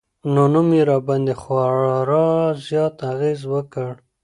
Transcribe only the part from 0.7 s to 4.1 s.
يې راباندې خوړا زيات اغېز وکړ